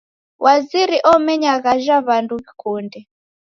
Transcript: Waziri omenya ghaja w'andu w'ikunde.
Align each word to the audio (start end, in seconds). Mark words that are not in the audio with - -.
Waziri 0.45 0.97
omenya 1.13 1.53
ghaja 1.63 1.97
w'andu 2.05 2.33
w'ikunde. 2.37 2.99